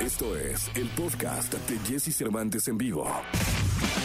Esto 0.00 0.34
es 0.34 0.70
el 0.76 0.88
podcast 0.88 1.52
de 1.52 1.78
Jesse 1.80 2.16
Cervantes 2.16 2.68
en 2.68 2.78
vivo. 2.78 3.06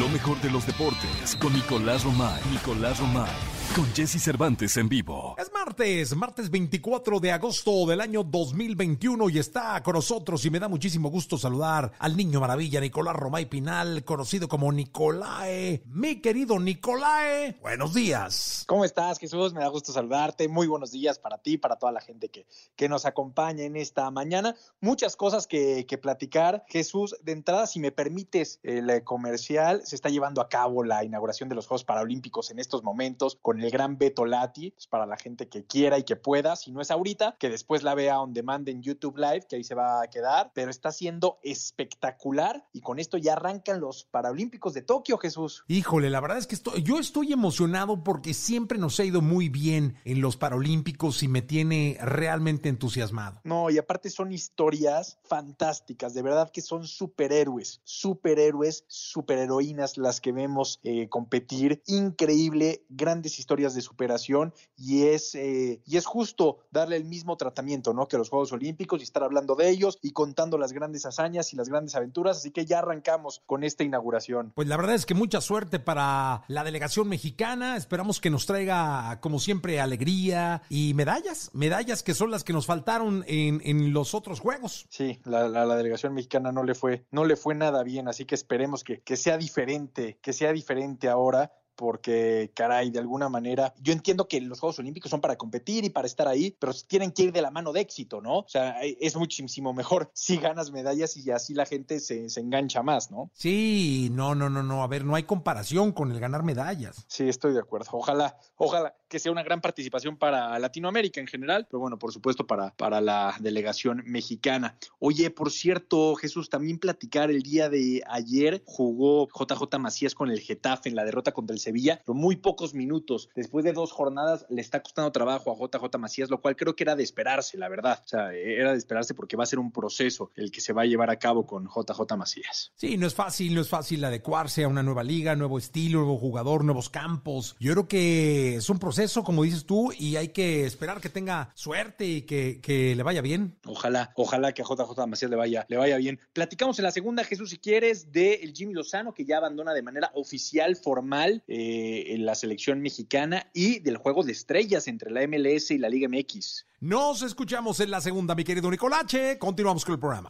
Lo 0.00 0.08
mejor 0.08 0.40
de 0.40 0.50
los 0.50 0.66
deportes 0.66 1.36
con 1.40 1.52
Nicolás 1.52 2.02
Romay. 2.02 2.42
Nicolás 2.50 2.98
Romay. 2.98 3.30
Con 3.76 3.86
Jesse 3.94 4.20
Cervantes 4.20 4.76
en 4.78 4.88
vivo. 4.88 5.36
Es 5.38 5.52
martes, 5.76 6.16
martes 6.16 6.50
24 6.50 7.20
de 7.20 7.32
agosto 7.32 7.84
del 7.84 8.00
año 8.00 8.24
2021 8.24 9.28
y 9.28 9.38
está 9.38 9.82
con 9.82 9.92
nosotros 9.92 10.42
y 10.46 10.50
me 10.50 10.58
da 10.58 10.68
muchísimo 10.68 11.10
gusto 11.10 11.36
saludar 11.36 11.92
al 11.98 12.16
niño 12.16 12.40
maravilla 12.40 12.80
Nicolás 12.80 13.14
Romay 13.14 13.44
Pinal, 13.44 14.02
conocido 14.02 14.48
como 14.48 14.72
Nicolae. 14.72 15.82
Mi 15.84 16.22
querido 16.22 16.58
Nicolae, 16.58 17.58
buenos 17.60 17.92
días. 17.92 18.64
¿Cómo 18.66 18.86
estás, 18.86 19.18
Jesús? 19.18 19.52
Me 19.52 19.60
da 19.60 19.68
gusto 19.68 19.92
saludarte. 19.92 20.48
Muy 20.48 20.66
buenos 20.66 20.92
días 20.92 21.18
para 21.18 21.36
ti, 21.36 21.58
para 21.58 21.76
toda 21.76 21.92
la 21.92 22.00
gente 22.00 22.30
que, 22.30 22.46
que 22.74 22.88
nos 22.88 23.04
acompaña 23.04 23.64
en 23.64 23.76
esta 23.76 24.10
mañana. 24.10 24.56
Muchas 24.80 25.14
cosas 25.14 25.46
que, 25.46 25.84
que 25.86 25.98
platicar. 25.98 26.64
Jesús, 26.68 27.16
de 27.22 27.32
entrada, 27.32 27.66
si 27.66 27.80
me 27.80 27.92
permites, 27.92 28.60
el 28.62 29.04
comercial, 29.04 29.82
se 29.84 29.94
está 29.94 30.08
llevando 30.08 30.40
a 30.40 30.48
cabo 30.48 30.84
la 30.84 31.04
inauguración 31.04 31.50
de 31.50 31.54
los 31.54 31.66
Juegos 31.66 31.84
Paralímpicos 31.84 32.50
en 32.50 32.60
estos 32.60 32.82
momentos 32.82 33.36
con 33.42 33.60
el 33.60 33.70
gran 33.70 33.98
Beto 33.98 34.24
Lati, 34.24 34.70
pues 34.70 34.86
para 34.86 35.04
la 35.04 35.18
gente 35.18 35.50
que 35.50 35.65
quiera 35.66 35.98
y 35.98 36.04
que 36.04 36.16
pueda, 36.16 36.56
si 36.56 36.72
no 36.72 36.80
es 36.80 36.90
ahorita, 36.90 37.36
que 37.38 37.50
después 37.50 37.82
la 37.82 37.94
vea 37.94 38.20
on 38.20 38.32
demand 38.32 38.68
en 38.68 38.82
YouTube 38.82 39.18
Live, 39.18 39.46
que 39.48 39.56
ahí 39.56 39.64
se 39.64 39.74
va 39.74 40.02
a 40.02 40.08
quedar, 40.08 40.50
pero 40.54 40.70
está 40.70 40.92
siendo 40.92 41.38
espectacular 41.42 42.64
y 42.72 42.80
con 42.80 42.98
esto 42.98 43.18
ya 43.18 43.34
arrancan 43.34 43.80
los 43.80 44.04
Paralímpicos 44.04 44.74
de 44.74 44.82
Tokio, 44.82 45.18
Jesús. 45.18 45.64
Híjole, 45.68 46.10
la 46.10 46.20
verdad 46.20 46.38
es 46.38 46.46
que 46.46 46.54
estoy, 46.54 46.82
yo 46.82 46.98
estoy 46.98 47.32
emocionado 47.32 48.02
porque 48.02 48.34
siempre 48.34 48.78
nos 48.78 48.98
ha 49.00 49.04
ido 49.04 49.20
muy 49.20 49.48
bien 49.48 49.96
en 50.04 50.20
los 50.20 50.36
Paralímpicos 50.36 51.22
y 51.22 51.28
me 51.28 51.42
tiene 51.42 51.98
realmente 52.00 52.68
entusiasmado. 52.68 53.40
No, 53.44 53.70
y 53.70 53.78
aparte 53.78 54.10
son 54.10 54.32
historias 54.32 55.18
fantásticas, 55.24 56.14
de 56.14 56.22
verdad 56.22 56.50
que 56.50 56.60
son 56.60 56.86
superhéroes, 56.86 57.80
superhéroes, 57.84 58.84
superheroínas 58.88 59.96
las 59.96 60.20
que 60.20 60.32
vemos 60.32 60.80
eh, 60.82 61.08
competir, 61.08 61.82
increíble, 61.86 62.84
grandes 62.88 63.38
historias 63.38 63.74
de 63.74 63.82
superación 63.82 64.52
y 64.76 65.04
es, 65.04 65.34
eh, 65.34 65.55
y 65.84 65.96
es 65.96 66.06
justo 66.06 66.58
darle 66.70 66.96
el 66.96 67.04
mismo 67.04 67.36
tratamiento, 67.36 67.92
¿no? 67.92 68.08
Que 68.08 68.18
los 68.18 68.30
Juegos 68.30 68.52
Olímpicos 68.52 69.00
y 69.00 69.04
estar 69.04 69.22
hablando 69.22 69.54
de 69.54 69.68
ellos 69.68 69.98
y 70.02 70.12
contando 70.12 70.58
las 70.58 70.72
grandes 70.72 71.06
hazañas 71.06 71.52
y 71.52 71.56
las 71.56 71.68
grandes 71.68 71.94
aventuras, 71.94 72.38
así 72.38 72.50
que 72.50 72.66
ya 72.66 72.80
arrancamos 72.80 73.42
con 73.46 73.64
esta 73.64 73.84
inauguración. 73.84 74.52
Pues 74.54 74.68
la 74.68 74.76
verdad 74.76 74.94
es 74.94 75.06
que 75.06 75.14
mucha 75.14 75.40
suerte 75.40 75.78
para 75.78 76.44
la 76.48 76.64
delegación 76.64 77.08
mexicana, 77.08 77.76
esperamos 77.76 78.20
que 78.20 78.30
nos 78.30 78.46
traiga 78.46 79.20
como 79.20 79.38
siempre 79.38 79.80
alegría 79.80 80.62
y 80.68 80.94
medallas, 80.94 81.50
medallas 81.52 82.02
que 82.02 82.14
son 82.14 82.30
las 82.30 82.44
que 82.44 82.52
nos 82.52 82.66
faltaron 82.66 83.24
en, 83.26 83.60
en 83.64 83.92
los 83.92 84.14
otros 84.14 84.40
Juegos. 84.40 84.86
Sí, 84.90 85.20
la, 85.24 85.48
la, 85.48 85.64
la, 85.64 85.76
delegación 85.76 86.14
mexicana 86.14 86.52
no 86.52 86.62
le 86.62 86.74
fue, 86.74 87.06
no 87.10 87.24
le 87.24 87.36
fue 87.36 87.54
nada 87.54 87.82
bien, 87.82 88.08
así 88.08 88.24
que 88.24 88.34
esperemos 88.34 88.84
que, 88.84 89.00
que 89.00 89.16
sea 89.16 89.38
diferente, 89.38 90.18
que 90.20 90.32
sea 90.32 90.52
diferente 90.52 91.08
ahora 91.08 91.52
porque, 91.76 92.50
caray, 92.54 92.90
de 92.90 92.98
alguna 92.98 93.28
manera, 93.28 93.74
yo 93.80 93.92
entiendo 93.92 94.26
que 94.26 94.40
los 94.40 94.58
Juegos 94.58 94.78
Olímpicos 94.78 95.10
son 95.10 95.20
para 95.20 95.36
competir 95.36 95.84
y 95.84 95.90
para 95.90 96.06
estar 96.06 96.26
ahí, 96.26 96.56
pero 96.58 96.72
tienen 96.86 97.12
que 97.12 97.24
ir 97.24 97.32
de 97.32 97.42
la 97.42 97.50
mano 97.50 97.72
de 97.72 97.80
éxito, 97.80 98.20
¿no? 98.20 98.38
O 98.38 98.48
sea, 98.48 98.80
es 98.82 99.16
muchísimo 99.16 99.72
mejor 99.72 100.10
si 100.14 100.38
ganas 100.38 100.70
medallas 100.70 101.16
y 101.16 101.30
así 101.30 101.54
la 101.54 101.66
gente 101.66 102.00
se, 102.00 102.28
se 102.28 102.40
engancha 102.40 102.82
más, 102.82 103.10
¿no? 103.10 103.30
Sí, 103.34 104.08
no, 104.12 104.34
no, 104.34 104.50
no, 104.50 104.62
no, 104.62 104.82
a 104.82 104.86
ver, 104.86 105.04
no 105.04 105.14
hay 105.14 105.24
comparación 105.24 105.92
con 105.92 106.10
el 106.10 106.18
ganar 106.18 106.42
medallas. 106.42 107.04
Sí, 107.08 107.28
estoy 107.28 107.52
de 107.52 107.60
acuerdo. 107.60 107.90
Ojalá, 107.92 108.38
ojalá 108.56 108.96
que 109.08 109.18
sea 109.18 109.32
una 109.32 109.42
gran 109.42 109.60
participación 109.60 110.16
para 110.16 110.58
Latinoamérica 110.58 111.20
en 111.20 111.26
general, 111.26 111.66
pero 111.70 111.80
bueno, 111.80 111.98
por 111.98 112.12
supuesto 112.12 112.46
para, 112.46 112.74
para 112.74 113.00
la 113.00 113.34
delegación 113.40 114.02
mexicana. 114.06 114.76
Oye, 114.98 115.30
por 115.30 115.50
cierto, 115.50 116.14
Jesús, 116.16 116.50
también 116.50 116.78
platicar 116.78 117.30
el 117.30 117.42
día 117.42 117.68
de 117.68 118.02
ayer 118.08 118.62
jugó 118.66 119.28
JJ 119.28 119.78
Macías 119.78 120.14
con 120.14 120.30
el 120.30 120.40
Getafe 120.40 120.88
en 120.88 120.96
la 120.96 121.04
derrota 121.04 121.32
contra 121.32 121.54
el 121.54 121.60
Sevilla, 121.66 122.00
pero 122.04 122.14
muy 122.14 122.36
pocos 122.36 122.74
minutos. 122.74 123.28
Después 123.34 123.64
de 123.64 123.72
dos 123.72 123.90
jornadas 123.90 124.46
le 124.48 124.60
está 124.60 124.80
costando 124.82 125.10
trabajo 125.10 125.50
a 125.50 125.56
JJ 125.56 125.98
Macías, 125.98 126.30
lo 126.30 126.40
cual 126.40 126.54
creo 126.54 126.76
que 126.76 126.84
era 126.84 126.94
de 126.94 127.02
esperarse, 127.02 127.58
la 127.58 127.68
verdad. 127.68 128.00
O 128.04 128.08
sea, 128.08 128.32
era 128.32 128.70
de 128.70 128.78
esperarse 128.78 129.14
porque 129.14 129.36
va 129.36 129.42
a 129.42 129.46
ser 129.46 129.58
un 129.58 129.72
proceso 129.72 130.30
el 130.36 130.52
que 130.52 130.60
se 130.60 130.72
va 130.72 130.82
a 130.82 130.86
llevar 130.86 131.10
a 131.10 131.18
cabo 131.18 131.44
con 131.44 131.66
JJ 131.66 132.16
Macías. 132.16 132.72
Sí, 132.76 132.96
no 132.96 133.08
es 133.08 133.14
fácil, 133.14 133.52
no 133.52 133.60
es 133.60 133.68
fácil 133.68 134.04
adecuarse 134.04 134.62
a 134.62 134.68
una 134.68 134.84
nueva 134.84 135.02
liga, 135.02 135.34
nuevo 135.34 135.58
estilo, 135.58 135.98
nuevo 135.98 136.18
jugador, 136.18 136.62
nuevos 136.62 136.88
campos. 136.88 137.56
Yo 137.58 137.72
creo 137.72 137.88
que 137.88 138.56
es 138.56 138.70
un 138.70 138.78
proceso, 138.78 139.24
como 139.24 139.42
dices 139.42 139.66
tú, 139.66 139.92
y 139.98 140.14
hay 140.14 140.28
que 140.28 140.66
esperar 140.66 141.00
que 141.00 141.08
tenga 141.08 141.50
suerte 141.54 142.06
y 142.06 142.22
que, 142.22 142.60
que 142.60 142.94
le 142.94 143.02
vaya 143.02 143.22
bien. 143.22 143.58
Ojalá, 143.66 144.12
ojalá 144.14 144.52
que 144.52 144.62
a 144.62 144.64
JJ 144.64 145.06
Macías 145.08 145.30
le 145.30 145.36
vaya, 145.36 145.66
le 145.68 145.76
vaya 145.76 145.96
bien. 145.96 146.20
Platicamos 146.32 146.78
en 146.78 146.84
la 146.84 146.92
segunda, 146.92 147.24
Jesús, 147.24 147.50
si 147.50 147.58
quieres, 147.58 148.12
de 148.12 148.34
el 148.34 148.52
Jimmy 148.52 148.72
Lozano, 148.72 149.12
que 149.12 149.24
ya 149.24 149.38
abandona 149.38 149.74
de 149.74 149.82
manera 149.82 150.12
oficial, 150.14 150.76
formal, 150.76 151.42
eh, 151.58 152.12
en 152.12 152.26
la 152.26 152.34
selección 152.34 152.82
mexicana 152.82 153.50
y 153.54 153.78
del 153.78 153.96
juego 153.96 154.22
de 154.22 154.32
estrellas 154.32 154.88
entre 154.88 155.10
la 155.10 155.26
MLS 155.26 155.70
y 155.70 155.78
la 155.78 155.88
Liga 155.88 156.06
MX. 156.06 156.66
Nos 156.80 157.22
escuchamos 157.22 157.80
en 157.80 157.90
la 157.90 158.02
segunda, 158.02 158.34
mi 158.34 158.44
querido 158.44 158.70
Nicolache. 158.70 159.38
Continuamos 159.38 159.82
con 159.82 159.94
el 159.94 159.98
programa. 159.98 160.28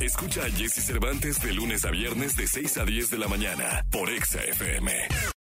Escucha 0.00 0.44
a 0.44 0.50
Jesse 0.50 0.86
Cervantes 0.86 1.42
de 1.42 1.52
lunes 1.52 1.84
a 1.84 1.90
viernes 1.90 2.34
de 2.34 2.46
6 2.46 2.78
a 2.78 2.86
10 2.86 3.10
de 3.10 3.18
la 3.18 3.28
mañana 3.28 3.84
por 3.90 4.08
Exa 4.08 4.42
FM. 4.42 4.90